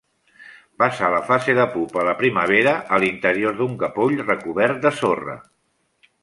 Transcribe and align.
Passa 0.83 1.09
la 1.15 1.19
fase 1.27 1.53
de 1.59 1.65
pupa 1.73 2.01
a 2.03 2.05
la 2.07 2.15
primavera, 2.21 2.73
a 2.97 2.99
l'interior 3.05 3.61
d'un 3.61 3.77
capoll 3.85 4.17
recobert 4.31 4.81
de 4.87 4.95
sorra. 5.03 5.37